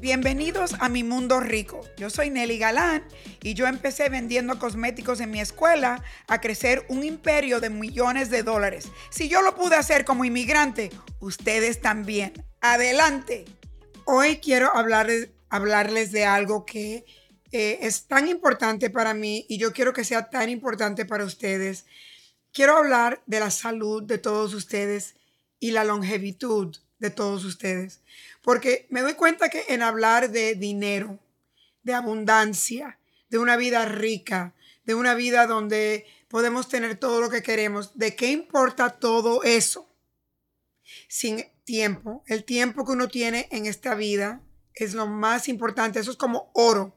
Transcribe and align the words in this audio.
Bienvenidos 0.00 0.74
a 0.78 0.90
mi 0.90 1.02
mundo 1.02 1.40
rico. 1.40 1.80
Yo 1.96 2.10
soy 2.10 2.28
Nelly 2.28 2.58
Galán 2.58 3.02
y 3.42 3.54
yo 3.54 3.66
empecé 3.66 4.10
vendiendo 4.10 4.58
cosméticos 4.58 5.20
en 5.20 5.30
mi 5.30 5.40
escuela 5.40 6.04
a 6.28 6.40
crecer 6.42 6.84
un 6.88 7.02
imperio 7.02 7.60
de 7.60 7.70
millones 7.70 8.28
de 8.28 8.42
dólares. 8.42 8.88
Si 9.08 9.30
yo 9.30 9.40
lo 9.40 9.54
pude 9.54 9.74
hacer 9.74 10.04
como 10.04 10.26
inmigrante, 10.26 10.90
ustedes 11.20 11.80
también. 11.80 12.34
Adelante. 12.60 13.46
Hoy 14.04 14.36
quiero 14.36 14.76
hablarles, 14.76 15.30
hablarles 15.48 16.12
de 16.12 16.26
algo 16.26 16.66
que 16.66 17.06
eh, 17.50 17.78
es 17.80 18.06
tan 18.06 18.28
importante 18.28 18.90
para 18.90 19.14
mí 19.14 19.46
y 19.48 19.56
yo 19.56 19.72
quiero 19.72 19.94
que 19.94 20.04
sea 20.04 20.28
tan 20.28 20.50
importante 20.50 21.06
para 21.06 21.24
ustedes. 21.24 21.86
Quiero 22.52 22.76
hablar 22.76 23.22
de 23.24 23.40
la 23.40 23.50
salud 23.50 24.02
de 24.02 24.18
todos 24.18 24.52
ustedes 24.52 25.16
y 25.58 25.70
la 25.70 25.84
longevitud 25.84 26.76
de 26.98 27.10
todos 27.10 27.44
ustedes. 27.44 28.00
Porque 28.42 28.86
me 28.90 29.02
doy 29.02 29.14
cuenta 29.14 29.48
que 29.48 29.64
en 29.68 29.82
hablar 29.82 30.30
de 30.30 30.54
dinero, 30.54 31.18
de 31.82 31.94
abundancia, 31.94 32.98
de 33.28 33.38
una 33.38 33.56
vida 33.56 33.84
rica, 33.86 34.54
de 34.84 34.94
una 34.94 35.14
vida 35.14 35.46
donde 35.46 36.06
podemos 36.28 36.68
tener 36.68 36.96
todo 36.96 37.20
lo 37.20 37.30
que 37.30 37.42
queremos, 37.42 37.96
¿de 37.98 38.14
qué 38.14 38.30
importa 38.30 38.90
todo 38.90 39.42
eso? 39.42 39.88
Sin 41.08 41.44
tiempo, 41.64 42.22
el 42.26 42.44
tiempo 42.44 42.84
que 42.84 42.92
uno 42.92 43.08
tiene 43.08 43.48
en 43.50 43.66
esta 43.66 43.94
vida 43.94 44.40
es 44.74 44.94
lo 44.94 45.06
más 45.06 45.48
importante, 45.48 45.98
eso 45.98 46.10
es 46.10 46.16
como 46.16 46.50
oro. 46.54 46.96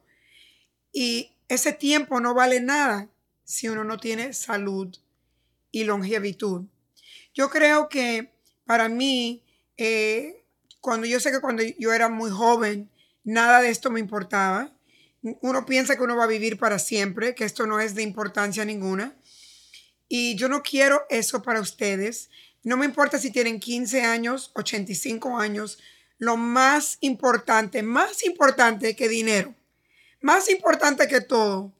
Y 0.92 1.36
ese 1.48 1.74
tiempo 1.74 2.20
no 2.20 2.34
vale 2.34 2.60
nada 2.60 3.10
si 3.44 3.68
uno 3.68 3.84
no 3.84 3.98
tiene 3.98 4.34
salud 4.34 4.96
y 5.72 5.84
longevitud. 5.84 6.66
Yo 7.34 7.50
creo 7.50 7.90
que 7.90 8.34
para 8.66 8.90
mí 8.90 9.44
eh, 9.82 10.44
cuando 10.82 11.08
yo 11.08 11.22
sé 11.22 11.32
que 11.32 11.40
cuando 11.40 11.64
yo 11.64 11.94
era 11.94 12.10
muy 12.10 12.30
joven, 12.30 12.92
nada 13.24 13.62
de 13.62 13.70
esto 13.70 13.90
me 13.90 14.02
importaba. 14.02 14.74
Uno 15.22 15.66
piensa 15.66 15.96
que 15.96 16.04
uno 16.04 16.18
va 16.18 16.26
a 16.26 16.28
vivir 16.28 16.60
para 16.60 16.80
siempre, 16.80 17.34
que 17.34 17.46
esto 17.46 17.66
no 17.66 17.80
es 17.80 17.96
de 17.96 18.04
importancia 18.04 18.66
ninguna. 18.66 19.16
Y 20.10 20.36
yo 20.36 20.50
no 20.50 20.64
quiero 20.64 21.06
eso 21.10 21.42
para 21.42 21.62
ustedes. 21.62 22.30
No 22.62 22.76
me 22.76 22.86
importa 22.86 23.20
si 23.20 23.32
tienen 23.32 23.62
15 23.62 24.02
años, 24.02 24.52
85 24.56 25.38
años. 25.38 25.80
Lo 26.18 26.36
más 26.36 26.98
importante, 27.00 27.82
más 27.82 28.26
importante 28.26 28.98
que 28.98 29.08
dinero, 29.08 29.56
más 30.20 30.50
importante 30.50 31.08
que 31.08 31.22
todo, 31.22 31.72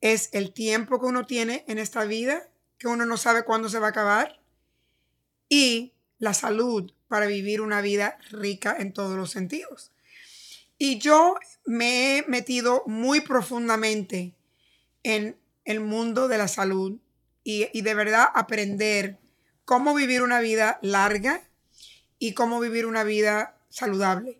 es 0.00 0.30
el 0.32 0.54
tiempo 0.54 0.98
que 0.98 1.06
uno 1.06 1.26
tiene 1.26 1.64
en 1.68 1.78
esta 1.78 2.04
vida, 2.04 2.48
que 2.78 2.88
uno 2.88 3.04
no 3.04 3.18
sabe 3.18 3.44
cuándo 3.44 3.68
se 3.68 3.78
va 3.78 3.88
a 3.88 3.90
acabar, 3.90 4.40
y 5.50 5.92
la 6.18 6.34
salud 6.34 6.92
para 7.08 7.26
vivir 7.26 7.60
una 7.60 7.80
vida 7.80 8.18
rica 8.30 8.76
en 8.78 8.92
todos 8.92 9.16
los 9.16 9.30
sentidos. 9.30 9.92
Y 10.78 10.98
yo 10.98 11.34
me 11.64 12.18
he 12.18 12.22
metido 12.28 12.84
muy 12.86 13.20
profundamente 13.20 14.34
en 15.02 15.36
el 15.64 15.80
mundo 15.80 16.28
de 16.28 16.38
la 16.38 16.48
salud 16.48 16.98
y, 17.42 17.80
de 17.80 17.94
verdad 17.94 18.26
aprender 18.34 19.18
cómo 19.64 19.94
vivir 19.94 20.22
una 20.22 20.40
vida 20.40 20.78
larga 20.82 21.42
y 22.18 22.34
cómo 22.34 22.60
vivir 22.60 22.84
una 22.84 23.04
vida 23.04 23.56
saludable. 23.70 24.38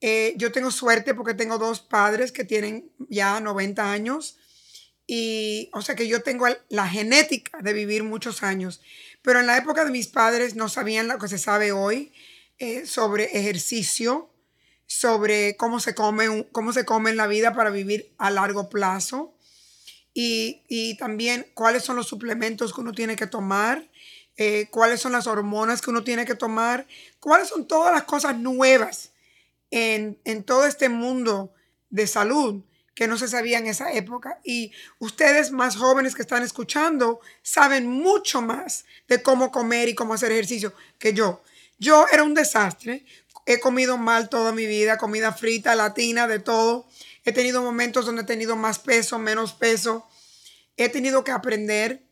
Eh, 0.00 0.34
yo 0.36 0.52
tengo 0.52 0.70
suerte 0.70 1.14
porque 1.14 1.34
tengo 1.34 1.58
dos 1.58 1.80
padres 1.80 2.30
que 2.30 2.44
tienen 2.44 2.90
ya 3.08 3.40
90 3.40 3.90
años 3.90 4.38
y 5.06 5.70
o 5.72 5.82
sea 5.82 5.94
que 5.94 6.08
yo 6.08 6.22
tengo 6.22 6.46
la 6.68 6.88
genética 6.88 7.58
de 7.62 7.72
vivir 7.72 8.02
muchos 8.02 8.42
años. 8.42 8.80
Pero 9.22 9.40
en 9.40 9.46
la 9.46 9.56
época 9.56 9.84
de 9.84 9.90
mis 9.90 10.08
padres 10.08 10.56
no 10.56 10.68
sabían 10.68 11.08
lo 11.08 11.18
que 11.18 11.28
se 11.28 11.38
sabe 11.38 11.72
hoy 11.72 12.12
eh, 12.58 12.86
sobre 12.86 13.36
ejercicio, 13.38 14.30
sobre 14.86 15.56
cómo 15.56 15.80
se, 15.80 15.94
come, 15.94 16.46
cómo 16.52 16.72
se 16.72 16.84
come 16.84 17.10
en 17.10 17.16
la 17.16 17.26
vida 17.26 17.54
para 17.54 17.70
vivir 17.70 18.12
a 18.18 18.30
largo 18.30 18.68
plazo 18.68 19.32
y, 20.18 20.96
también 20.98 21.46
cuáles 21.52 21.82
son 21.82 21.96
los 21.96 22.06
suplementos 22.06 22.72
que 22.72 22.80
uno 22.80 22.92
tiene 22.92 23.16
que 23.16 23.26
tomar, 23.26 23.86
eh, 24.38 24.68
cuáles 24.70 25.00
son 25.00 25.12
las 25.12 25.26
hormonas 25.26 25.82
que 25.82 25.90
uno 25.90 26.04
tiene 26.04 26.24
que 26.24 26.34
tomar, 26.34 26.86
cuáles 27.20 27.48
son 27.48 27.68
todas 27.68 27.92
las 27.92 28.04
cosas 28.04 28.38
nuevas 28.38 29.12
en, 29.70 30.18
en 30.24 30.42
todo 30.42 30.66
este 30.66 30.88
mundo 30.88 31.52
de 31.90 32.06
salud 32.06 32.62
que 32.96 33.06
no 33.06 33.18
se 33.18 33.28
sabía 33.28 33.58
en 33.58 33.66
esa 33.66 33.92
época. 33.92 34.40
Y 34.42 34.72
ustedes 34.98 35.52
más 35.52 35.76
jóvenes 35.76 36.16
que 36.16 36.22
están 36.22 36.42
escuchando 36.42 37.20
saben 37.42 37.86
mucho 37.86 38.40
más 38.40 38.86
de 39.06 39.22
cómo 39.22 39.52
comer 39.52 39.88
y 39.88 39.94
cómo 39.94 40.14
hacer 40.14 40.32
ejercicio 40.32 40.72
que 40.98 41.12
yo. 41.12 41.42
Yo 41.78 42.06
era 42.10 42.24
un 42.24 42.34
desastre. 42.34 43.04
He 43.44 43.60
comido 43.60 43.98
mal 43.98 44.30
toda 44.30 44.50
mi 44.50 44.66
vida, 44.66 44.96
comida 44.96 45.32
frita, 45.32 45.76
latina, 45.76 46.26
de 46.26 46.38
todo. 46.38 46.88
He 47.24 47.32
tenido 47.32 47.62
momentos 47.62 48.06
donde 48.06 48.22
he 48.22 48.24
tenido 48.24 48.56
más 48.56 48.78
peso, 48.78 49.18
menos 49.18 49.52
peso. 49.52 50.08
He 50.78 50.88
tenido 50.88 51.22
que 51.22 51.32
aprender. 51.32 52.02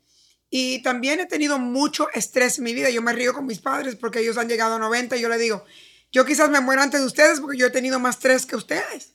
Y 0.50 0.82
también 0.82 1.18
he 1.18 1.26
tenido 1.26 1.58
mucho 1.58 2.08
estrés 2.12 2.58
en 2.58 2.64
mi 2.64 2.74
vida. 2.74 2.90
Yo 2.90 3.00
me 3.00 3.14
río 3.14 3.32
con 3.32 3.46
mis 3.46 3.58
padres 3.58 3.96
porque 3.96 4.20
ellos 4.20 4.36
han 4.36 4.50
llegado 4.50 4.74
a 4.74 4.78
90 4.78 5.16
y 5.16 5.20
yo 5.22 5.30
les 5.30 5.40
digo, 5.40 5.64
yo 6.12 6.26
quizás 6.26 6.50
me 6.50 6.60
muero 6.60 6.82
antes 6.82 7.00
de 7.00 7.06
ustedes 7.06 7.40
porque 7.40 7.56
yo 7.56 7.68
he 7.68 7.70
tenido 7.70 7.98
más 7.98 8.16
estrés 8.16 8.44
que 8.44 8.54
ustedes. 8.54 9.14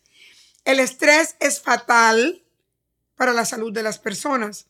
El 0.65 0.79
estrés 0.79 1.35
es 1.39 1.61
fatal 1.61 2.43
para 3.15 3.33
la 3.33 3.45
salud 3.45 3.73
de 3.73 3.83
las 3.83 3.99
personas. 3.99 4.67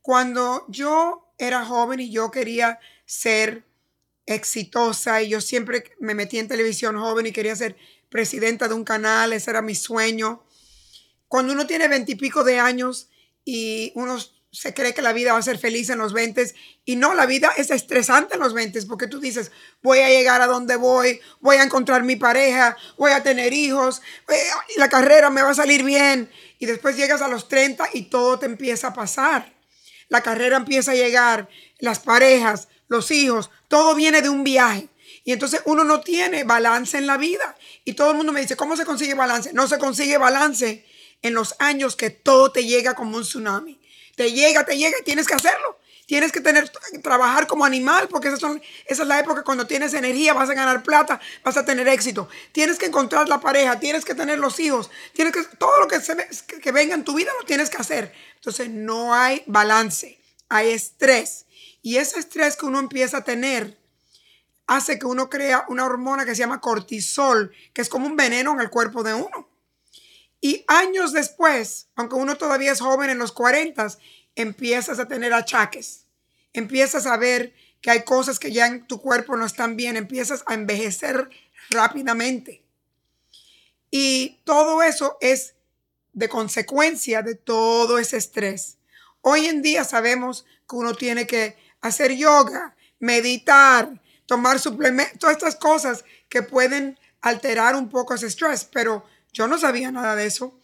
Cuando 0.00 0.64
yo 0.68 1.32
era 1.38 1.64
joven 1.64 2.00
y 2.00 2.10
yo 2.10 2.30
quería 2.30 2.80
ser 3.04 3.64
exitosa 4.26 5.22
y 5.22 5.30
yo 5.30 5.40
siempre 5.40 5.84
me 6.00 6.14
metí 6.14 6.38
en 6.38 6.48
televisión 6.48 6.98
joven 6.98 7.26
y 7.26 7.32
quería 7.32 7.56
ser 7.56 7.76
presidenta 8.08 8.68
de 8.68 8.74
un 8.74 8.84
canal, 8.84 9.32
ese 9.32 9.50
era 9.50 9.62
mi 9.62 9.74
sueño. 9.74 10.44
Cuando 11.28 11.52
uno 11.52 11.66
tiene 11.66 11.88
veintipico 11.88 12.44
de 12.44 12.58
años 12.58 13.08
y 13.44 13.92
uno 13.94 14.18
se 14.52 14.74
cree 14.74 14.92
que 14.92 15.00
la 15.00 15.14
vida 15.14 15.32
va 15.32 15.38
a 15.38 15.42
ser 15.42 15.58
feliz 15.58 15.88
en 15.88 15.98
los 15.98 16.12
20 16.12 16.54
y 16.84 16.96
no, 16.96 17.14
la 17.14 17.24
vida 17.24 17.50
es 17.56 17.70
estresante 17.70 18.34
en 18.34 18.40
los 18.40 18.52
20 18.52 18.82
porque 18.82 19.06
tú 19.06 19.18
dices, 19.18 19.50
voy 19.82 20.00
a 20.00 20.10
llegar 20.10 20.42
a 20.42 20.46
donde 20.46 20.76
voy, 20.76 21.20
voy 21.40 21.56
a 21.56 21.62
encontrar 21.62 22.02
mi 22.02 22.16
pareja, 22.16 22.76
voy 22.98 23.12
a 23.12 23.22
tener 23.22 23.54
hijos, 23.54 24.02
eh, 24.28 24.50
la 24.76 24.90
carrera 24.90 25.30
me 25.30 25.40
va 25.40 25.50
a 25.50 25.54
salir 25.54 25.82
bien. 25.82 26.30
Y 26.58 26.66
después 26.66 26.96
llegas 26.96 27.22
a 27.22 27.28
los 27.28 27.48
30 27.48 27.88
y 27.94 28.02
todo 28.02 28.38
te 28.38 28.46
empieza 28.46 28.88
a 28.88 28.94
pasar. 28.94 29.52
La 30.08 30.20
carrera 30.20 30.58
empieza 30.58 30.92
a 30.92 30.96
llegar, 30.96 31.48
las 31.78 31.98
parejas, 31.98 32.68
los 32.88 33.10
hijos, 33.10 33.50
todo 33.68 33.94
viene 33.94 34.20
de 34.20 34.28
un 34.28 34.44
viaje. 34.44 34.88
Y 35.24 35.32
entonces 35.32 35.62
uno 35.64 35.82
no 35.82 36.02
tiene 36.02 36.44
balance 36.44 36.98
en 36.98 37.06
la 37.06 37.16
vida. 37.16 37.56
Y 37.84 37.94
todo 37.94 38.10
el 38.10 38.18
mundo 38.18 38.32
me 38.32 38.42
dice, 38.42 38.56
¿cómo 38.56 38.76
se 38.76 38.84
consigue 38.84 39.14
balance? 39.14 39.52
No 39.54 39.66
se 39.66 39.78
consigue 39.78 40.18
balance 40.18 40.84
en 41.22 41.32
los 41.32 41.54
años 41.58 41.96
que 41.96 42.10
todo 42.10 42.52
te 42.52 42.66
llega 42.66 42.94
como 42.94 43.16
un 43.16 43.22
tsunami 43.22 43.81
te 44.16 44.32
llega, 44.32 44.64
te 44.64 44.76
llega 44.76 44.98
y 45.00 45.04
tienes 45.04 45.26
que 45.26 45.34
hacerlo. 45.34 45.78
Tienes 46.06 46.32
que 46.32 46.40
tener, 46.40 46.70
trabajar 47.02 47.46
como 47.46 47.64
animal, 47.64 48.08
porque 48.08 48.28
esa, 48.28 48.50
es 48.86 48.98
la 48.98 49.20
época 49.20 49.44
cuando 49.44 49.66
tienes 49.66 49.94
energía, 49.94 50.34
vas 50.34 50.50
a 50.50 50.54
ganar 50.54 50.82
plata, 50.82 51.20
vas 51.44 51.56
a 51.56 51.64
tener 51.64 51.88
éxito. 51.88 52.28
Tienes 52.50 52.78
que 52.78 52.86
encontrar 52.86 53.28
la 53.28 53.40
pareja, 53.40 53.78
tienes 53.78 54.04
que 54.04 54.14
tener 54.14 54.38
los 54.38 54.58
hijos, 54.60 54.90
tienes 55.14 55.32
que, 55.32 55.44
todo 55.56 55.80
lo 55.80 55.88
que, 55.88 55.98
que 56.60 56.72
venga 56.72 56.94
en 56.94 57.04
tu 57.04 57.14
vida 57.14 57.30
lo 57.38 57.46
tienes 57.46 57.70
que 57.70 57.78
hacer. 57.78 58.12
Entonces 58.34 58.68
no 58.68 59.14
hay 59.14 59.42
balance, 59.46 60.18
hay 60.48 60.72
estrés. 60.72 61.46
Y 61.82 61.96
ese 61.96 62.18
estrés 62.18 62.56
que 62.56 62.66
uno 62.66 62.80
empieza 62.80 63.18
a 63.18 63.24
tener 63.24 63.78
hace 64.66 64.98
que 64.98 65.06
uno 65.06 65.30
crea 65.30 65.64
una 65.68 65.84
hormona 65.84 66.24
que 66.24 66.34
se 66.34 66.40
llama 66.40 66.60
cortisol, 66.60 67.52
que 67.72 67.82
es 67.82 67.88
como 67.88 68.06
un 68.06 68.16
veneno 68.16 68.52
en 68.52 68.60
el 68.60 68.70
cuerpo 68.70 69.02
de 69.02 69.14
uno. 69.14 69.48
Y 70.44 70.64
años 70.66 71.12
después, 71.12 71.86
aunque 71.94 72.16
uno 72.16 72.36
todavía 72.36 72.72
es 72.72 72.80
joven 72.80 73.10
en 73.10 73.18
los 73.18 73.30
40, 73.30 73.86
empiezas 74.34 74.98
a 74.98 75.06
tener 75.06 75.32
achaques. 75.32 76.06
Empiezas 76.52 77.06
a 77.06 77.16
ver 77.16 77.54
que 77.80 77.92
hay 77.92 78.02
cosas 78.02 78.40
que 78.40 78.50
ya 78.50 78.66
en 78.66 78.84
tu 78.88 79.00
cuerpo 79.00 79.36
no 79.36 79.46
están 79.46 79.76
bien. 79.76 79.96
Empiezas 79.96 80.42
a 80.46 80.54
envejecer 80.54 81.30
rápidamente. 81.70 82.64
Y 83.88 84.40
todo 84.42 84.82
eso 84.82 85.16
es 85.20 85.54
de 86.12 86.28
consecuencia 86.28 87.22
de 87.22 87.36
todo 87.36 88.00
ese 88.00 88.16
estrés. 88.16 88.78
Hoy 89.20 89.46
en 89.46 89.62
día 89.62 89.84
sabemos 89.84 90.44
que 90.68 90.74
uno 90.74 90.94
tiene 90.94 91.24
que 91.28 91.56
hacer 91.80 92.16
yoga, 92.16 92.74
meditar, 92.98 94.02
tomar 94.26 94.58
suplementos, 94.58 95.20
todas 95.20 95.36
estas 95.36 95.54
cosas 95.54 96.04
que 96.28 96.42
pueden 96.42 96.98
alterar 97.20 97.76
un 97.76 97.88
poco 97.88 98.14
ese 98.14 98.26
estrés, 98.26 98.64
pero 98.64 99.06
yo 99.32 99.48
no 99.48 99.58
sabía 99.58 99.90
nada 99.90 100.14
de 100.16 100.26
eso. 100.26 100.58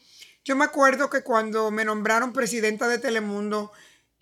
Yo 0.45 0.57
me 0.57 0.65
acuerdo 0.65 1.11
que 1.11 1.23
cuando 1.23 1.71
me 1.71 1.85
nombraron 1.85 2.33
presidenta 2.33 2.89
de 2.89 2.99
Telemundo, 2.99 3.73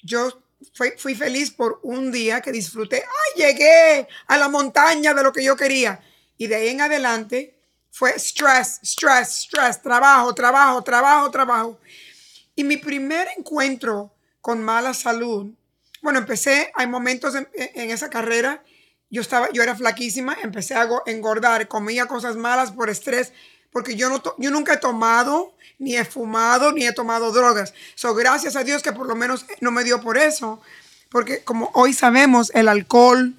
yo 0.03 0.43
fui, 0.73 1.15
feliz 1.15 1.51
por 1.51 1.81
un 1.83 2.11
día 2.11 2.41
que 2.41 2.53
disfruté. 2.53 3.05
¡Ay, 3.05 3.45
llegué 3.45 4.09
a 4.27 4.37
la 4.37 4.49
montaña 4.49 5.15
de 5.15 5.23
lo 5.23 5.33
que 5.33 5.45
yo 5.45 5.57
quería! 5.57 6.01
Y 6.39 6.47
de 6.47 6.57
ahí 6.57 6.69
en 6.69 6.81
adelante 6.81 7.59
fue 7.91 8.13
stress, 8.19 8.81
stress, 8.83 9.45
stress, 9.45 9.83
trabajo, 9.83 10.35
trabajo, 10.35 10.83
trabajo, 10.83 11.31
trabajo. 11.31 11.81
Y 12.55 12.65
mi 12.65 12.77
primer 12.77 13.29
encuentro 13.37 14.13
con 14.41 14.63
mala 14.63 14.95
salud, 14.95 15.53
bueno, 16.03 16.19
empecé, 16.19 16.71
hay 16.75 16.87
momentos 16.87 17.35
en, 17.35 17.49
en 17.55 17.91
esa 17.91 18.11
carrera, 18.11 18.63
yo, 19.11 19.21
estaba, 19.21 19.51
yo 19.53 19.63
era 19.63 19.75
flaquísima, 19.75 20.37
empecé 20.43 20.75
a 20.75 20.89
engordar, 21.07 21.69
comía 21.69 22.07
cosas 22.07 22.37
malas 22.37 22.73
por 22.73 22.91
estrés, 22.91 23.33
porque 23.77 23.95
yo, 23.95 24.09
no 24.09 24.23
yo 24.39 24.51
nunca 24.51 24.73
he 24.73 24.77
tomado, 24.79 25.55
ni 25.79 25.97
he 25.97 26.05
fumado, 26.07 26.73
ni 26.73 26.87
he 26.87 26.95
tomado 26.95 27.31
drogas. 27.31 27.75
So, 27.95 28.15
gracias 28.15 28.57
a 28.57 28.65
Dios 28.65 28.83
que 28.83 28.91
por 28.91 29.07
lo 29.07 29.15
menos 29.15 29.45
no 29.61 29.71
me 29.71 29.85
dio 29.85 30.01
por 30.01 30.17
eso, 30.17 30.63
porque 31.11 31.45
como 31.45 31.71
hoy 31.75 31.93
sabemos, 31.93 32.51
el 32.55 32.69
alcohol, 32.69 33.35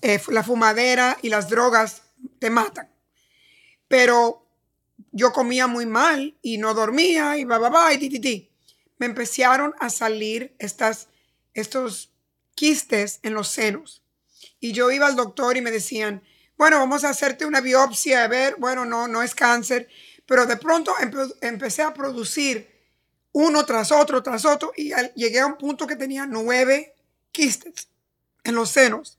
eh, 0.00 0.22
la 0.28 0.44
fumadera 0.44 1.18
y 1.22 1.28
las 1.28 1.48
drogas 1.48 2.02
te 2.38 2.50
matan. 2.50 2.88
Pero 3.88 4.46
yo 5.10 5.32
comía 5.32 5.66
muy 5.66 5.86
mal 5.86 6.36
y 6.40 6.58
no 6.58 6.72
dormía 6.72 7.36
y 7.36 7.42
va, 7.42 7.58
va, 7.58 7.68
va, 7.68 7.92
y 7.92 7.98
ti, 7.98 8.08
ti, 8.08 8.20
ti. 8.20 8.50
Me 8.98 9.06
empezaron 9.06 9.74
a 9.80 9.90
salir 9.90 10.54
estas, 10.60 11.08
estos 11.52 12.12
quistes 12.54 13.18
en 13.24 13.34
los 13.34 13.48
senos. 13.48 14.04
Y 14.60 14.70
yo 14.70 14.92
iba 14.92 15.08
al 15.08 15.16
doctor 15.16 15.56
y 15.56 15.62
me 15.62 15.72
decían, 15.72 16.22
bueno, 16.56 16.78
vamos 16.78 17.04
a 17.04 17.10
hacerte 17.10 17.46
una 17.46 17.60
biopsia, 17.60 18.24
a 18.24 18.28
ver, 18.28 18.56
bueno, 18.58 18.84
no, 18.84 19.08
no 19.08 19.22
es 19.22 19.34
cáncer, 19.34 19.88
pero 20.26 20.46
de 20.46 20.56
pronto 20.56 20.94
empecé 21.40 21.82
a 21.82 21.92
producir 21.92 22.72
uno 23.32 23.66
tras 23.66 23.90
otro, 23.90 24.22
tras 24.22 24.44
otro, 24.44 24.72
y 24.76 24.92
llegué 25.16 25.40
a 25.40 25.46
un 25.46 25.58
punto 25.58 25.86
que 25.86 25.96
tenía 25.96 26.26
nueve 26.26 26.94
quistes 27.32 27.88
en 28.44 28.54
los 28.54 28.70
senos. 28.70 29.18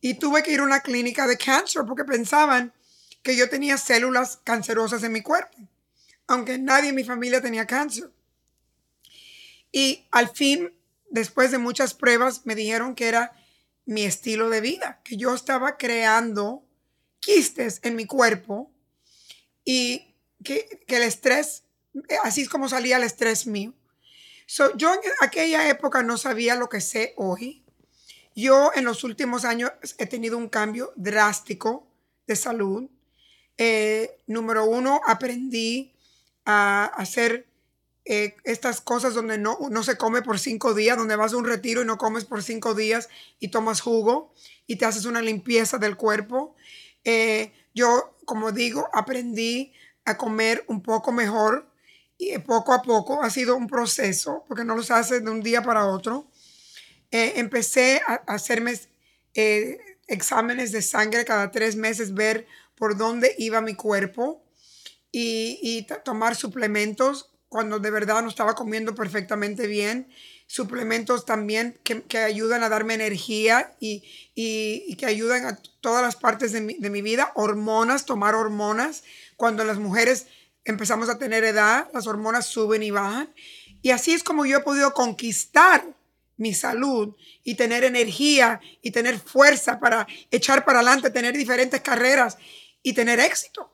Y 0.00 0.14
tuve 0.14 0.44
que 0.44 0.52
ir 0.52 0.60
a 0.60 0.64
una 0.64 0.80
clínica 0.80 1.26
de 1.26 1.36
cáncer 1.36 1.82
porque 1.84 2.04
pensaban 2.04 2.72
que 3.22 3.36
yo 3.36 3.48
tenía 3.48 3.76
células 3.76 4.38
cancerosas 4.44 5.02
en 5.02 5.12
mi 5.12 5.22
cuerpo, 5.22 5.58
aunque 6.28 6.58
nadie 6.58 6.90
en 6.90 6.94
mi 6.94 7.02
familia 7.02 7.40
tenía 7.40 7.66
cáncer. 7.66 8.10
Y 9.72 10.06
al 10.12 10.28
fin, 10.28 10.72
después 11.10 11.50
de 11.50 11.58
muchas 11.58 11.94
pruebas, 11.94 12.42
me 12.44 12.54
dijeron 12.54 12.94
que 12.94 13.08
era 13.08 13.32
mi 13.84 14.04
estilo 14.04 14.50
de 14.50 14.60
vida, 14.60 15.00
que 15.02 15.16
yo 15.16 15.34
estaba 15.34 15.76
creando 15.76 16.62
quistes 17.20 17.80
en 17.82 17.96
mi 17.96 18.06
cuerpo 18.06 18.70
y 19.64 20.14
que, 20.44 20.80
el 20.86 21.02
estrés, 21.02 21.64
así 22.22 22.42
es 22.42 22.48
como 22.48 22.68
salía 22.68 22.96
el 22.96 23.02
estrés 23.02 23.46
mío. 23.46 23.74
yo 24.76 24.94
en 24.94 25.00
aquella 25.20 25.68
época 25.68 26.02
no 26.02 26.16
sabía 26.16 26.54
lo 26.54 26.68
que 26.68 26.80
sé 26.80 27.14
hoy. 27.16 27.62
Yo 28.34 28.70
en 28.74 28.84
los 28.84 29.02
últimos 29.02 29.44
años 29.44 29.72
he 29.98 30.06
tenido 30.06 30.38
un 30.38 30.48
cambio 30.48 30.92
drástico 30.96 31.86
de 32.26 32.36
salud. 32.36 32.88
Eh, 33.56 34.20
número 34.28 34.64
uno, 34.64 35.00
aprendí 35.06 35.92
a 36.44 36.84
hacer 36.84 37.48
eh, 38.04 38.36
estas 38.44 38.80
cosas 38.80 39.12
donde 39.12 39.36
no, 39.36 39.58
no 39.70 39.82
se 39.82 39.98
come 39.98 40.22
por 40.22 40.38
cinco 40.38 40.72
días, 40.72 40.96
donde 40.96 41.16
vas 41.16 41.34
a 41.34 41.36
un 41.36 41.44
retiro 41.44 41.82
y 41.82 41.84
no 41.84 41.98
comes 41.98 42.24
por 42.24 42.42
cinco 42.42 42.74
días 42.74 43.10
y 43.38 43.48
tomas 43.48 43.82
jugo 43.82 44.32
y 44.66 44.76
te 44.76 44.86
haces 44.86 45.04
una 45.04 45.20
limpieza 45.20 45.76
del 45.76 45.96
cuerpo. 45.96 46.54
Eh, 47.10 47.54
yo, 47.74 48.18
como 48.26 48.52
digo, 48.52 48.86
aprendí 48.92 49.72
a 50.04 50.18
comer 50.18 50.62
un 50.66 50.82
poco 50.82 51.10
mejor 51.10 51.72
y 52.18 52.36
poco 52.36 52.74
a 52.74 52.82
poco 52.82 53.22
ha 53.22 53.30
sido 53.30 53.56
un 53.56 53.66
proceso 53.66 54.44
porque 54.46 54.62
no 54.62 54.76
los 54.76 54.90
hace 54.90 55.20
de 55.20 55.30
un 55.30 55.40
día 55.40 55.62
para 55.62 55.86
otro. 55.86 56.26
Eh, 57.10 57.32
empecé 57.36 58.02
a, 58.06 58.16
hacerme 58.26 58.78
exámenes 60.06 60.70
de 60.70 60.82
sangre 60.82 61.24
cada 61.24 61.50
tres 61.50 61.76
meses, 61.76 62.12
ver 62.12 62.46
por 62.76 62.98
dónde 62.98 63.34
iba 63.38 63.62
mi 63.62 63.74
cuerpo 63.74 64.44
y 65.10 65.86
tomar 66.04 66.36
suplementos 66.36 67.30
cuando 67.48 67.78
de 67.78 67.90
verdad 67.90 68.20
no 68.20 68.28
estaba 68.28 68.54
comiendo 68.54 68.94
perfectamente 68.94 69.66
bien. 69.66 70.08
Suplementos 70.50 71.26
también 71.26 71.78
que, 71.84 72.02
que 72.02 72.18
ayudan 72.18 72.62
a 72.62 72.70
darme 72.70 72.94
energía 72.94 73.74
y, 73.80 74.02
y, 74.34 74.96
que 74.96 75.04
ayudan 75.04 75.44
a 75.44 75.58
todas 75.80 76.02
las 76.02 76.16
partes 76.16 76.52
de 76.52 76.62
mi, 76.62 76.74
de 76.78 76.88
mi 76.88 77.02
vida. 77.02 77.32
Hormonas, 77.34 78.06
tomar 78.06 78.34
hormonas. 78.34 79.04
Cuando 79.36 79.62
las 79.62 79.76
mujeres 79.76 80.26
empezamos 80.64 81.10
a 81.10 81.18
tener 81.18 81.44
edad, 81.44 81.88
las 81.92 82.06
hormonas 82.06 82.46
suben 82.46 82.82
y 82.82 82.90
bajan. 82.90 83.32
Y 83.82 83.90
así 83.90 84.14
es 84.14 84.22
como 84.22 84.46
yo 84.46 84.56
he 84.56 84.62
podido 84.62 84.94
conquistar 84.94 85.84
mi 86.38 86.54
salud 86.54 87.14
y 87.44 87.56
tener 87.56 87.84
energía 87.84 88.60
y 88.80 88.90
tener 88.90 89.18
fuerza 89.18 89.78
para 89.78 90.06
echar 90.30 90.64
para 90.64 90.78
adelante, 90.78 91.10
tener 91.10 91.36
diferentes 91.36 91.82
carreras 91.82 92.38
y 92.82 92.94
tener 92.94 93.20
éxito. 93.20 93.70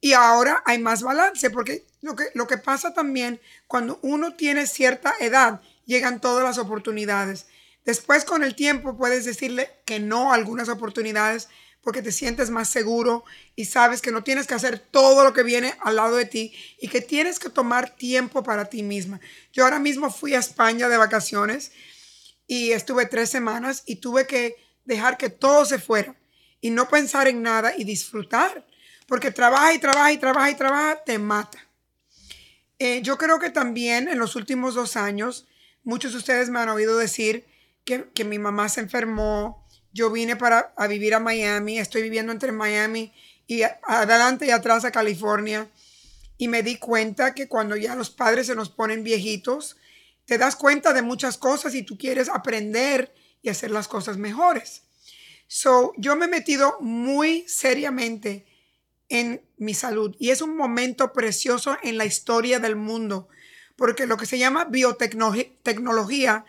Y 0.00 0.12
ahora 0.12 0.62
hay 0.64 0.78
más 0.78 1.02
balance, 1.02 1.50
porque 1.50 1.84
lo 2.00 2.14
que, 2.14 2.26
lo 2.34 2.46
que 2.46 2.56
pasa 2.56 2.94
también 2.94 3.40
cuando 3.66 3.98
uno 4.02 4.34
tiene 4.34 4.66
cierta 4.66 5.14
edad, 5.20 5.60
llegan 5.88 6.20
todas 6.20 6.44
las 6.44 6.58
oportunidades. 6.58 7.46
Después 7.84 8.26
con 8.26 8.44
el 8.44 8.54
tiempo 8.54 8.96
puedes 8.96 9.24
decirle 9.24 9.70
que 9.86 9.98
no 9.98 10.30
a 10.30 10.34
algunas 10.34 10.68
oportunidades 10.68 11.48
porque 11.82 12.02
te 12.02 12.12
sientes 12.12 12.50
más 12.50 12.68
seguro 12.68 13.24
y 13.56 13.64
sabes 13.64 14.02
que 14.02 14.12
no 14.12 14.22
tienes 14.22 14.46
que 14.46 14.52
hacer 14.52 14.78
todo 14.78 15.24
lo 15.24 15.32
que 15.32 15.42
viene 15.42 15.74
al 15.80 15.96
lado 15.96 16.16
de 16.16 16.26
ti 16.26 16.52
y 16.78 16.88
que 16.88 17.00
tienes 17.00 17.38
que 17.38 17.48
tomar 17.48 17.96
tiempo 17.96 18.42
para 18.42 18.66
ti 18.66 18.82
misma. 18.82 19.18
Yo 19.52 19.64
ahora 19.64 19.78
mismo 19.78 20.10
fui 20.10 20.34
a 20.34 20.38
España 20.38 20.90
de 20.90 20.98
vacaciones 20.98 21.72
y 22.46 22.72
estuve 22.72 23.06
tres 23.06 23.30
semanas 23.30 23.82
y 23.86 23.96
tuve 23.96 24.26
que 24.26 24.56
dejar 24.84 25.16
que 25.16 25.30
todo 25.30 25.64
se 25.64 25.78
fuera 25.78 26.14
y 26.60 26.68
no 26.68 26.90
pensar 26.90 27.28
en 27.28 27.42
nada 27.42 27.72
y 27.74 27.84
disfrutar 27.84 28.66
porque 29.06 29.30
trabaja 29.30 29.72
y 29.72 29.78
trabaja 29.78 30.12
y 30.12 30.18
trabaja 30.18 30.50
y 30.50 30.54
trabaja, 30.54 31.02
te 31.02 31.18
mata. 31.18 31.58
Eh, 32.78 33.00
yo 33.02 33.16
creo 33.16 33.38
que 33.38 33.48
también 33.48 34.08
en 34.08 34.18
los 34.18 34.36
últimos 34.36 34.74
dos 34.74 34.96
años, 34.96 35.47
muchos 35.88 36.12
de 36.12 36.18
ustedes 36.18 36.50
me 36.50 36.58
han 36.58 36.68
oído 36.68 36.98
decir 36.98 37.46
que, 37.82 38.22
mi 38.22 38.38
mamá 38.38 38.68
se 38.68 38.80
enfermó, 38.80 39.66
yo 39.90 40.10
vine 40.10 40.36
para 40.36 40.74
a 40.76 40.86
vivir 40.86 41.14
a 41.14 41.18
Miami, 41.18 41.78
estoy 41.78 42.02
viviendo 42.02 42.30
entre 42.30 42.52
Miami 42.52 43.10
y 43.46 43.62
adelante 43.62 44.44
y 44.44 44.50
atrás 44.50 44.84
a 44.84 44.90
California. 44.90 45.66
Y 46.36 46.48
me 46.48 46.62
di 46.62 46.76
cuenta 46.76 47.34
que 47.34 47.48
cuando 47.48 47.74
ya 47.74 47.94
los 47.94 48.10
padres 48.10 48.48
se 48.48 48.54
nos 48.54 48.68
ponen 48.68 49.02
viejitos, 49.02 49.78
te 50.26 50.36
das 50.36 50.56
cuenta 50.56 50.92
de 50.92 51.00
muchas 51.00 51.38
cosas 51.38 51.74
y 51.74 51.82
tú 51.82 51.96
quieres 51.96 52.28
aprender 52.28 53.14
y 53.40 53.48
hacer 53.48 53.70
las 53.70 53.88
cosas 53.88 54.18
mejores. 54.18 54.82
So, 55.46 55.94
yo 55.96 56.16
me 56.16 56.26
he 56.26 56.28
metido 56.28 56.76
muy 56.80 57.46
seriamente 57.48 58.44
en 59.08 59.40
mi 59.56 59.72
salud. 59.72 60.14
Y 60.18 60.28
es 60.28 60.42
un 60.42 60.54
momento 60.54 61.14
precioso 61.14 61.78
en 61.82 61.96
la 61.96 62.04
historia 62.04 62.60
del 62.60 62.76
mundo, 62.76 63.30
porque 63.78 64.06
lo 64.06 64.16
que 64.16 64.26
se 64.26 64.38
llama 64.38 64.64
biotecnología 64.64 66.44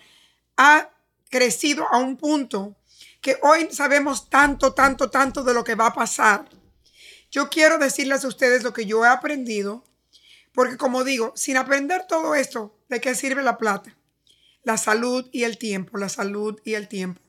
ha 0.57 0.89
crecido 1.29 1.85
a 1.91 1.99
un 1.99 2.17
punto 2.17 2.75
que 3.21 3.37
hoy 3.43 3.69
sabemos 3.71 4.31
tanto, 4.31 4.73
tanto, 4.73 5.11
tanto 5.11 5.43
de 5.43 5.53
lo 5.53 5.63
que 5.63 5.75
va 5.75 5.85
a 5.85 5.93
pasar. 5.93 6.49
Yo 7.29 7.51
quiero 7.51 7.77
decirles 7.77 8.25
a 8.25 8.27
ustedes 8.27 8.63
lo 8.63 8.73
que 8.73 8.87
yo 8.87 9.05
he 9.05 9.07
aprendido, 9.07 9.85
porque 10.53 10.75
como 10.75 11.03
digo, 11.03 11.31
sin 11.35 11.57
aprender 11.57 12.07
todo 12.07 12.33
esto, 12.33 12.75
¿de 12.89 12.99
qué 12.99 13.13
sirve 13.13 13.43
la 13.43 13.59
plata? 13.59 13.95
La 14.63 14.77
salud 14.77 15.29
y 15.31 15.43
el 15.43 15.59
tiempo, 15.59 15.99
la 15.99 16.09
salud 16.09 16.59
y 16.65 16.73
el 16.73 16.87
tiempo. 16.87 17.21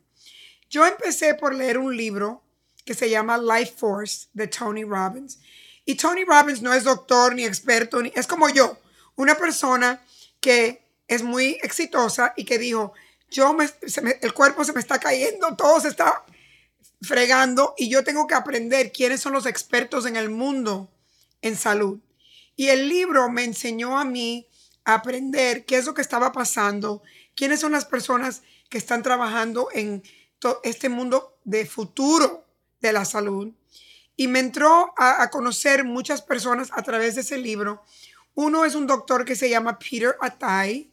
Yo 0.70 0.86
empecé 0.86 1.34
por 1.34 1.54
leer 1.54 1.76
un 1.76 1.94
libro 1.94 2.42
que 2.86 2.94
se 2.94 3.10
llama 3.10 3.36
Life 3.36 3.74
Force 3.76 4.28
de 4.32 4.46
Tony 4.46 4.84
Robbins. 4.84 5.40
Y 5.84 5.96
Tony 5.96 6.24
Robbins 6.24 6.62
no 6.62 6.72
es 6.72 6.84
doctor 6.84 7.34
ni 7.34 7.44
experto, 7.44 8.00
ni, 8.00 8.10
es 8.14 8.26
como 8.26 8.48
yo, 8.48 8.78
una 9.16 9.36
persona 9.36 10.04
que 10.40 10.82
es 11.08 11.22
muy 11.22 11.58
exitosa 11.62 12.32
y 12.36 12.44
que 12.44 12.58
dijo, 12.58 12.92
yo 13.30 13.52
me, 13.52 13.68
el 14.20 14.32
cuerpo 14.32 14.64
se 14.64 14.72
me 14.72 14.80
está 14.80 14.98
cayendo, 14.98 15.56
todo 15.56 15.80
se 15.80 15.88
está 15.88 16.24
fregando 17.02 17.74
y 17.76 17.88
yo 17.88 18.04
tengo 18.04 18.26
que 18.26 18.34
aprender 18.34 18.92
quiénes 18.92 19.20
son 19.20 19.32
los 19.32 19.46
expertos 19.46 20.06
en 20.06 20.16
el 20.16 20.30
mundo 20.30 20.90
en 21.42 21.56
salud. 21.56 22.00
Y 22.56 22.68
el 22.68 22.88
libro 22.88 23.30
me 23.30 23.44
enseñó 23.44 23.98
a 23.98 24.04
mí 24.04 24.46
a 24.84 24.94
aprender 24.94 25.64
qué 25.64 25.76
es 25.78 25.86
lo 25.86 25.94
que 25.94 26.02
estaba 26.02 26.32
pasando, 26.32 27.02
quiénes 27.34 27.60
son 27.60 27.72
las 27.72 27.84
personas 27.84 28.42
que 28.68 28.78
están 28.78 29.02
trabajando 29.02 29.68
en 29.72 30.02
este 30.62 30.88
mundo 30.88 31.38
de 31.44 31.66
futuro 31.66 32.46
de 32.80 32.92
la 32.92 33.04
salud. 33.04 33.52
Y 34.16 34.28
me 34.28 34.40
entró 34.40 34.92
a, 34.98 35.30
conocer 35.30 35.84
muchas 35.84 36.20
personas 36.20 36.68
a 36.72 36.82
través 36.82 37.14
de 37.14 37.22
ese 37.22 37.38
libro. 37.38 37.82
Uno 38.34 38.64
es 38.64 38.74
un 38.74 38.86
doctor 38.86 39.24
que 39.24 39.36
se 39.36 39.50
llama 39.50 39.78
Peter 39.78 40.16
Attai, 40.20 40.90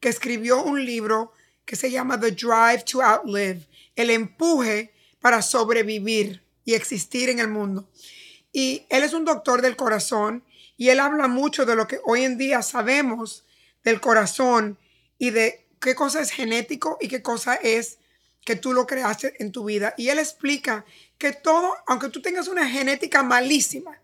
que 0.00 0.08
escribió 0.08 0.62
un 0.62 0.84
libro 0.84 1.32
que 1.64 1.76
se 1.76 1.90
llama 1.90 2.18
The 2.18 2.32
Drive 2.32 2.84
to 2.90 3.02
Outlive, 3.02 3.66
el 3.94 4.10
empuje 4.10 4.92
para 5.20 5.42
sobrevivir. 5.42 6.42
y 6.64 6.74
existir 6.74 7.30
en 7.30 7.40
el 7.40 7.48
mundo. 7.48 7.88
Y 8.52 8.86
él 8.90 9.02
es 9.02 9.12
un 9.12 9.24
doctor 9.24 9.62
del 9.62 9.76
corazón 9.76 10.44
y 10.76 10.90
él 10.90 11.00
habla 11.00 11.26
mucho 11.26 11.64
de 11.64 11.74
lo 11.74 11.86
que 11.86 12.00
hoy 12.04 12.22
en 12.22 12.38
día 12.38 12.62
sabemos 12.62 13.44
del 13.82 14.00
corazón 14.00 14.78
y 15.18 15.30
de 15.30 15.66
qué 15.80 15.94
cosa 15.94 16.20
es 16.20 16.30
genético 16.30 16.98
y 17.00 17.08
qué 17.08 17.22
cosa 17.22 17.54
es 17.54 17.98
que 18.44 18.56
tú 18.56 18.72
lo 18.72 18.86
creaste 18.86 19.34
en 19.42 19.52
tu 19.52 19.64
vida. 19.64 19.94
Y 19.96 20.08
él 20.08 20.18
explica 20.18 20.84
que 21.18 21.32
todo, 21.32 21.74
aunque 21.86 22.08
tú 22.08 22.22
tengas 22.22 22.48
una 22.48 22.68
genética 22.68 23.22
malísima 23.22 24.00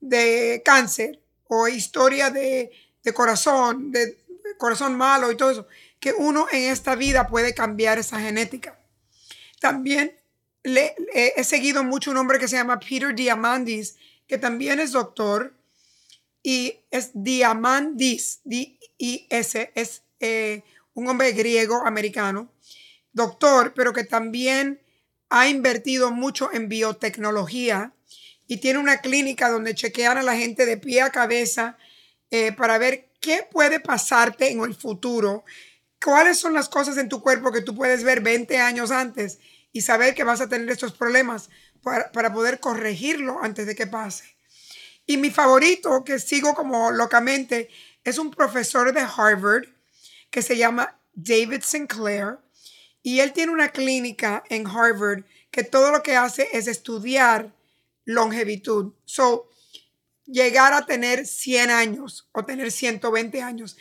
de 0.00 0.62
cáncer 0.64 1.20
o 1.54 1.68
historia 1.68 2.30
de, 2.30 2.70
corazón, 3.14 3.92
de 3.92 4.16
corazón 4.58 4.96
malo 4.96 5.30
y 5.30 5.36
todo 5.36 5.50
eso, 5.50 5.66
que 6.00 6.12
uno 6.12 6.46
en 6.52 6.70
esta 6.70 6.94
vida 6.94 7.26
puede 7.26 7.54
cambiar 7.54 7.98
esa 7.98 8.20
genética. 8.20 8.78
También 9.60 10.18
he 10.64 11.44
seguido 11.44 11.84
mucho 11.84 12.10
un 12.10 12.16
hombre 12.16 12.38
que 12.38 12.48
se 12.48 12.56
llama 12.56 12.80
Peter 12.80 13.14
Diamandis, 13.14 13.96
que 14.26 14.38
también 14.38 14.80
es 14.80 14.92
doctor 14.92 15.54
y 16.42 16.80
es 16.90 17.10
Diamandis, 17.14 18.40
D-I-S, 18.44 19.72
es 19.74 20.02
eh, 20.20 20.62
un 20.92 21.08
hombre 21.08 21.32
griego 21.32 21.86
americano, 21.86 22.52
doctor, 23.12 23.72
pero 23.74 23.94
que 23.94 24.04
también 24.04 24.80
ha 25.30 25.48
invertido 25.48 26.10
mucho 26.10 26.52
en 26.52 26.68
biotecnología 26.68 27.93
y 28.46 28.58
tiene 28.58 28.78
una 28.78 28.98
clínica 28.98 29.48
donde 29.48 29.74
chequean 29.74 30.18
a 30.18 30.22
la 30.22 30.36
gente 30.36 30.66
de 30.66 30.76
pie 30.76 31.02
a 31.02 31.10
cabeza 31.10 31.76
eh, 32.30 32.52
para 32.52 32.78
ver 32.78 33.08
qué 33.20 33.46
puede 33.50 33.80
pasarte 33.80 34.50
en 34.50 34.60
el 34.60 34.74
futuro, 34.74 35.44
cuáles 36.02 36.38
son 36.38 36.52
las 36.52 36.68
cosas 36.68 36.98
en 36.98 37.08
tu 37.08 37.22
cuerpo 37.22 37.52
que 37.52 37.62
tú 37.62 37.74
puedes 37.74 38.04
ver 38.04 38.20
20 38.20 38.58
años 38.58 38.90
antes 38.90 39.38
y 39.72 39.80
saber 39.80 40.14
que 40.14 40.24
vas 40.24 40.40
a 40.40 40.48
tener 40.48 40.68
estos 40.70 40.92
problemas 40.92 41.48
para, 41.82 42.12
para 42.12 42.32
poder 42.32 42.60
corregirlo 42.60 43.42
antes 43.42 43.66
de 43.66 43.74
que 43.74 43.86
pase. 43.86 44.24
Y 45.06 45.16
mi 45.16 45.30
favorito, 45.30 46.04
que 46.04 46.18
sigo 46.18 46.54
como 46.54 46.90
locamente, 46.90 47.68
es 48.04 48.18
un 48.18 48.30
profesor 48.30 48.92
de 48.92 49.00
Harvard 49.00 49.64
que 50.30 50.42
se 50.42 50.56
llama 50.56 50.98
David 51.14 51.62
Sinclair 51.62 52.38
y 53.02 53.20
él 53.20 53.32
tiene 53.32 53.52
una 53.52 53.68
clínica 53.68 54.42
en 54.48 54.66
Harvard 54.66 55.24
que 55.50 55.62
todo 55.62 55.92
lo 55.92 56.02
que 56.02 56.16
hace 56.16 56.48
es 56.52 56.66
estudiar 56.66 57.52
longevitud. 58.04 58.92
So, 59.04 59.50
llegar 60.26 60.72
a 60.72 60.86
tener 60.86 61.26
100 61.26 61.70
años 61.70 62.28
o 62.32 62.44
tener 62.44 62.72
120 62.72 63.42
años. 63.42 63.76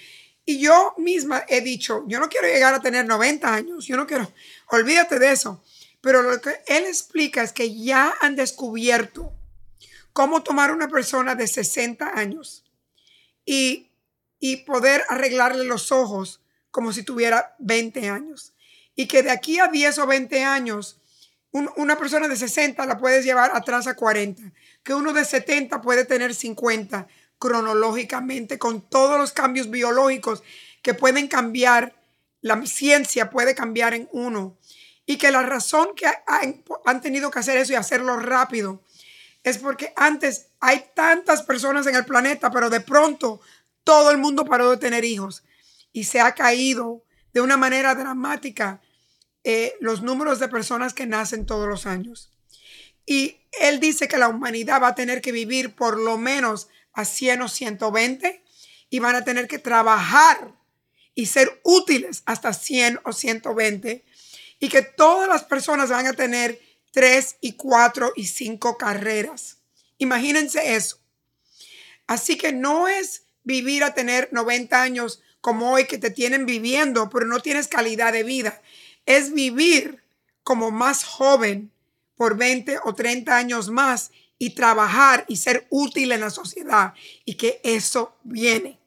Y 0.46 0.60
yo 0.60 0.94
misma 0.98 1.46
he 1.48 1.62
dicho, 1.62 2.04
yo 2.08 2.20
no 2.20 2.28
quiero 2.28 2.48
llegar 2.48 2.74
a 2.74 2.82
tener 2.82 3.06
90 3.06 3.54
años, 3.54 3.86
yo 3.88 3.96
no 3.96 4.06
quiero, 4.06 4.32
olvídate 4.68 5.20
de 5.20 5.32
eso. 5.32 5.64
Pero 6.02 6.22
lo 6.22 6.42
que 6.42 6.62
él 6.68 6.84
explica 6.86 7.44
es 7.44 7.54
que 7.54 7.74
ya 7.74 8.14
han 8.20 8.36
descubierto 8.36 9.32
cómo 10.12 10.44
tomar 10.44 10.72
una 10.72 10.90
persona 10.90 11.36
de 11.36 11.48
60 11.48 12.20
años 12.20 12.66
y, 13.46 13.90
y 14.40 14.58
poder 14.58 15.04
arreglarle 15.08 15.64
los 15.64 15.94
ojos 15.94 16.42
como 16.72 16.92
si 16.92 17.04
tuviera 17.04 17.56
20 17.60 18.10
años 18.10 18.54
y 18.96 19.08
que 19.08 19.24
de 19.24 19.32
aquí 19.32 19.60
a 19.60 19.68
10 19.68 20.00
o 20.00 20.08
20 20.08 20.44
años, 20.44 20.98
una 21.54 21.98
persona 21.98 22.28
de 22.28 22.36
60 22.36 22.86
la 22.86 22.98
puedes 22.98 23.24
llevar 23.24 23.52
atrás 23.54 23.88
a 23.88 23.96
40, 23.96 24.42
que 24.84 24.94
uno 24.94 25.14
de 25.14 25.24
70 25.24 25.82
puede 25.82 26.04
tener 26.04 26.34
50 26.34 27.08
cronológicamente 27.38 28.58
con 28.58 28.82
todos 28.82 29.20
los 29.20 29.34
cambios 29.34 29.70
biológicos 29.70 30.44
que 30.82 30.94
pueden 30.94 31.28
cambiar, 31.28 31.96
la 32.42 32.66
ciencia 32.66 33.30
puede 33.30 33.54
cambiar 33.54 33.94
en 33.94 34.10
uno. 34.12 34.58
Y 35.06 35.18
que 35.18 35.32
la 35.32 35.44
razón 35.44 35.90
que 35.96 36.06
han, 36.86 37.02
tenido 37.02 37.30
que 37.30 37.40
hacer 37.40 37.58
eso 37.58 37.74
y 37.74 37.76
hacerlo 37.76 38.18
rápido 38.18 38.82
es 39.44 39.58
porque 39.58 39.92
antes 39.98 40.48
hay 40.62 40.86
tantas 40.94 41.44
personas 41.44 41.86
en 41.86 41.96
el 41.96 42.06
planeta, 42.06 42.50
pero 42.50 42.70
de 42.70 42.80
pronto 42.80 43.42
todo 43.84 44.12
el 44.12 44.18
mundo 44.18 44.46
paró 44.46 44.72
de 44.72 44.78
tener 44.78 45.04
hijos 45.04 45.44
y 45.92 46.06
se 46.06 46.22
ha 46.22 46.34
caído 46.34 47.04
de 47.34 47.42
una 47.42 47.58
manera 47.58 47.94
dramática 47.94 48.82
eh, 49.44 49.76
los 49.82 50.02
números 50.02 50.40
de 50.40 50.48
personas 50.48 50.94
que 50.94 51.06
nacen 51.06 51.46
todos 51.46 51.68
los 51.68 51.86
años. 51.86 52.32
Y 53.06 53.38
él 53.60 53.80
dice 53.80 54.08
que 54.08 54.18
la 54.18 54.30
humanidad 54.30 54.82
va 54.82 54.90
a 54.90 54.96
tener 54.96 55.22
que 55.22 55.32
vivir 55.32 55.76
por 55.76 56.00
lo 56.00 56.18
menos 56.18 56.70
a 56.94 57.06
100 57.06 57.42
o 57.42 57.50
120 57.50 58.44
y 58.90 59.00
van 59.00 59.16
a 59.16 59.24
tener 59.24 59.48
que 59.48 59.60
trabajar 59.60 60.54
y 61.16 61.26
ser 61.26 61.60
útiles 61.64 62.24
hasta 62.26 62.54
100 62.54 63.02
o 63.04 63.12
120 63.12 64.06
y 64.60 64.70
que 64.70 64.82
todas 64.82 65.28
las 65.28 65.44
personas 65.44 65.90
van 65.90 66.08
a 66.08 66.14
tener 66.14 66.62
3 66.92 67.38
y 67.42 67.54
4 67.54 68.14
y 68.16 68.28
5 68.28 68.78
carreras. 68.78 69.58
Imagínense 69.98 70.76
eso. 70.76 71.00
Así 72.08 72.38
que 72.38 72.54
no 72.54 72.88
es 72.88 73.24
vivir 73.44 73.84
a 73.84 73.94
tener 73.94 74.30
90 74.32 74.82
años 74.82 75.22
como 75.42 75.74
hoy 75.74 75.86
que 75.86 75.98
te 75.98 76.12
tienen 76.12 76.46
viviendo, 76.46 77.10
pero 77.10 77.26
no 77.26 77.42
tienes 77.42 77.68
calidad 77.68 78.14
de 78.14 78.24
vida 78.24 78.62
es 79.06 79.34
vivir 79.34 80.04
como 80.44 80.72
más 80.72 81.04
joven 81.04 81.72
por 82.16 82.38
20 82.38 82.80
o 82.84 82.94
30 82.94 83.36
años 83.36 83.70
más 83.70 84.12
y 84.38 84.52
trabajar 84.52 85.26
y 85.28 85.38
ser 85.38 85.68
útil 85.70 86.12
en 86.12 86.22
la 86.22 86.30
sociedad 86.30 86.94
y 87.26 87.36
que 87.36 87.62
eso 87.64 88.18
viene. 88.24 88.80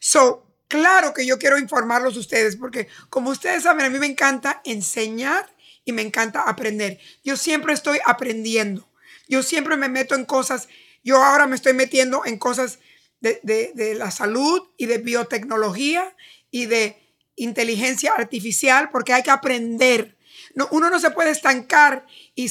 So, 0.00 0.46
claro 0.68 1.14
que 1.14 1.26
yo 1.26 1.38
quiero 1.38 1.58
informarlos 1.58 2.16
a 2.16 2.20
ustedes 2.20 2.56
porque 2.56 2.88
como 3.08 3.30
ustedes 3.30 3.62
saben, 3.62 3.86
a 3.86 3.90
mí 3.90 3.98
me 3.98 4.06
encanta 4.06 4.60
enseñar 4.64 5.54
y 5.84 5.92
me 5.92 6.02
encanta 6.02 6.42
aprender. 6.42 6.98
Yo 7.24 7.36
siempre 7.36 7.72
estoy 7.72 7.98
aprendiendo. 8.04 8.88
Yo 9.28 9.42
siempre 9.42 9.76
me 9.76 9.88
meto 9.88 10.14
en 10.14 10.24
cosas. 10.24 10.68
Yo 11.04 11.22
ahora 11.22 11.46
me 11.46 11.56
estoy 11.56 11.72
metiendo 11.74 12.24
en 12.24 12.38
cosas 12.38 12.78
de, 13.20 13.40
de 13.42 13.94
la 13.94 14.10
salud 14.10 14.62
y 14.76 14.86
de 14.86 14.98
biotecnología 14.98 16.14
y 16.50 16.66
de 16.66 17.01
inteligencia 17.36 18.12
artificial 18.12 18.90
porque 18.90 19.12
hay 19.12 19.22
que 19.22 19.30
aprender. 19.30 20.16
No, 20.54 20.68
uno 20.70 20.90
no 20.90 21.00
se 21.00 21.10
puede 21.10 21.30
estancar 21.30 22.06
y 22.34 22.50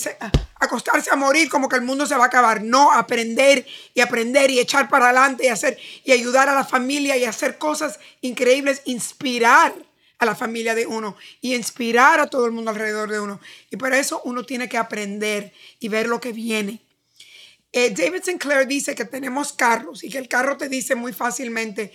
acostarse 0.56 1.12
a 1.12 1.16
morir 1.16 1.50
como 1.50 1.70
que 1.70 1.76
el 1.76 1.84
mundo 1.84 2.06
se 2.06 2.16
va 2.16 2.26
a 2.26 2.28
acabar. 2.28 2.64
No, 2.64 2.92
aprender 2.92 3.66
y 3.94 4.02
aprender 4.02 4.50
y 4.50 4.60
echar 4.60 4.90
para 4.90 5.06
adelante 5.06 5.46
y 5.46 5.50
hacer 5.50 5.78
y 6.04 6.12
ayudar 6.12 6.50
a 6.50 6.56
la 6.56 6.64
familia 6.64 7.18
y 7.18 7.26
hacer 7.26 7.58
cosas 7.58 8.00
increíbles, 8.22 8.82
inspirar 8.86 9.74
a 10.18 10.26
la 10.26 10.36
familia 10.36 10.76
de 10.76 10.86
uno 10.86 11.16
y 11.42 11.56
inspirar 11.56 12.20
a 12.20 12.28
todo 12.28 12.46
el 12.46 12.52
mundo 12.52 12.72
alrededor 12.72 13.10
de 13.10 13.20
uno. 13.20 13.40
Y 13.72 13.78
para 13.78 13.98
eso 13.98 14.22
uno 14.24 14.46
tiene 14.46 14.70
que 14.70 14.78
aprender 14.78 15.52
y 15.80 15.88
ver 15.90 16.08
lo 16.08 16.22
que 16.22 16.32
viene. 16.32 16.80
Eh, 17.72 17.90
David 17.90 18.24
Sinclair 18.24 18.68
dice 18.68 18.94
que 18.94 19.06
tenemos 19.06 19.54
carros 19.54 20.04
y 20.04 20.10
que 20.10 20.18
el 20.18 20.28
carro 20.28 20.58
te 20.58 20.70
dice 20.70 20.94
muy 20.94 21.14
fácilmente, 21.14 21.92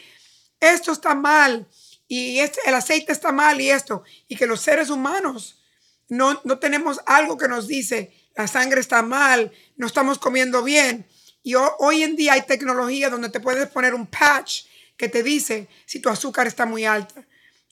esto 0.59 0.93
está 0.93 1.14
mal, 1.14 1.69
y 2.09 2.39
este, 2.39 2.61
el 2.67 2.75
aceite 2.75 3.13
está 3.13 3.33
mal 3.33 3.61
y 3.61 3.71
esto, 3.71 4.05
y 4.29 4.37
que 4.37 4.47
los 4.47 4.61
seres 4.61 4.91
humanos 4.91 5.63
no, 6.09 6.41
no 6.45 6.59
tenemos 6.59 7.01
algo 7.07 7.37
que 7.37 7.49
nos 7.49 7.67
dice, 7.67 8.15
la 8.37 8.47
sangre 8.47 8.81
está 8.81 9.03
mal, 9.03 9.51
no 9.77 9.87
estamos 9.87 10.19
comiendo 10.19 10.63
bien. 10.63 11.07
Y 11.43 11.55
hoy 11.55 12.03
en 12.03 12.17
día 12.17 12.35
hay 12.35 12.43
tecnología 12.43 13.09
donde 13.09 13.31
te 13.31 13.41
puedes 13.41 13.69
poner 13.69 13.95
un 13.95 14.07
patch 14.07 14.65
que 14.97 15.09
te 15.09 15.23
dice 15.23 15.69
si 15.85 16.01
tu 16.01 16.09
azúcar 16.09 16.47
está 16.47 16.67
muy 16.67 16.85
alta 16.85 17.25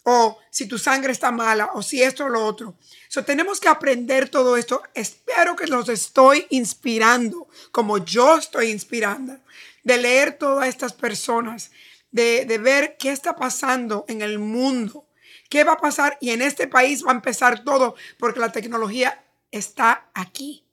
o 0.04 0.38
si 0.50 0.66
tu 0.66 0.78
sangre 0.78 1.12
está 1.12 1.30
mala 1.30 1.70
o 1.74 1.82
si 1.82 2.02
esto 2.02 2.26
o 2.26 2.28
lo 2.28 2.44
otro. 2.44 2.76
So, 3.08 3.24
tenemos 3.24 3.58
que 3.58 3.68
aprender 3.68 4.28
todo 4.28 4.56
esto. 4.56 4.82
Espero 4.94 5.56
que 5.56 5.66
los 5.66 5.88
estoy 5.88 6.46
inspirando 6.50 7.48
como 7.72 7.98
yo 7.98 8.36
estoy 8.36 8.70
inspirando 8.70 9.38
de 9.82 9.96
leer 9.96 10.38
todas 10.38 10.68
estas 10.68 10.92
personas 10.92 11.70
de, 12.14 12.58
ver 12.58 12.96
qué 12.96 13.10
está 13.10 13.34
pasando 13.34 14.04
en 14.06 14.22
el 14.22 14.38
mundo, 14.38 15.08
qué 15.50 15.64
va 15.64 15.72
a 15.72 15.78
pasar 15.78 16.16
y 16.20 16.30
en 16.30 16.42
este 16.42 16.68
país 16.68 17.04
va 17.04 17.10
a 17.10 17.16
empezar 17.16 17.64
todo 17.64 17.96
porque 18.18 18.38
la 18.38 18.52
tecnología 18.52 19.24
está 19.50 20.08
aquí. 20.14 20.64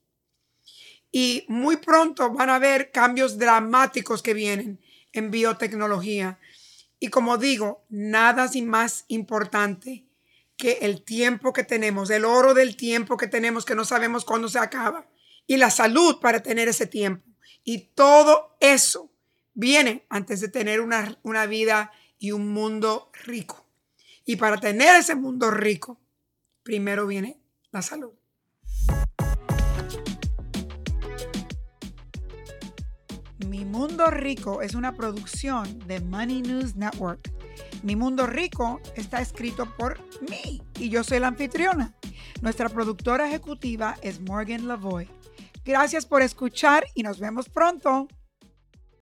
Y 1.11 1.43
muy 1.47 1.77
pronto 1.77 2.31
van 2.31 2.51
a 2.51 2.55
haber 2.55 2.91
cambios 2.91 3.39
dramáticos 3.39 4.21
que 4.21 4.35
vienen 4.35 4.79
en 5.13 5.31
biotecnología. 5.31 6.39
Y 6.99 7.07
como 7.07 7.37
digo, 7.37 7.83
nada 7.89 8.45
es 8.45 8.61
más 8.61 9.05
importante 9.07 10.05
que 10.55 10.73
el 10.81 11.01
tiempo 11.01 11.53
que 11.53 11.63
tenemos, 11.63 12.11
el 12.11 12.23
oro 12.23 12.53
del 12.53 12.77
tiempo 12.77 13.17
que 13.17 13.27
tenemos 13.27 13.65
que 13.65 13.73
no 13.73 13.83
sabemos 13.83 14.25
cuándo 14.25 14.47
se 14.47 14.59
acaba. 14.59 15.07
Y 15.47 15.57
la 15.57 15.71
salud 15.71 16.19
para 16.21 16.43
tener 16.43 16.67
ese 16.67 16.85
tiempo. 16.85 17.27
Y 17.63 17.79
todo 17.95 18.55
eso 18.59 19.10
viene 19.53 20.05
antes 20.09 20.41
de 20.41 20.47
tener 20.47 20.81
una, 20.81 21.17
una 21.23 21.45
vida 21.45 21.91
y 22.19 22.31
un 22.31 22.49
mundo 22.49 23.11
rico. 23.25 23.65
Y 24.25 24.35
para 24.35 24.57
tener 24.57 24.95
ese 24.95 25.15
mundo 25.15 25.51
rico, 25.51 25.99
primero 26.63 27.07
viene 27.07 27.41
la 27.71 27.81
salud. 27.81 28.13
Mi 33.47 33.65
Mundo 33.65 34.09
Rico 34.11 34.61
es 34.61 34.75
una 34.75 34.93
producción 34.93 35.79
de 35.87 35.99
Money 35.99 36.41
News 36.41 36.75
Network. 36.75 37.31
Mi 37.83 37.95
Mundo 37.95 38.27
Rico 38.27 38.79
está 38.95 39.21
escrito 39.21 39.65
por 39.75 39.99
mí 40.29 40.61
y 40.77 40.89
yo 40.89 41.03
soy 41.03 41.19
la 41.19 41.27
anfitriona. 41.27 41.95
Nuestra 42.41 42.69
productora 42.69 43.27
ejecutiva 43.27 43.97
es 44.01 44.21
Morgan 44.21 44.67
Lavoy. 44.67 45.09
Gracias 45.65 46.05
por 46.05 46.21
escuchar 46.21 46.85
y 46.93 47.03
nos 47.03 47.19
vemos 47.19 47.49
pronto. 47.49 48.07